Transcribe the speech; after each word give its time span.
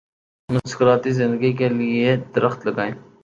مسکراتی 0.49 1.11
زندگی 1.11 1.51
کے 1.53 1.69
لیے 1.69 2.15
درخت 2.35 2.67
لگائیں۔ 2.67 2.93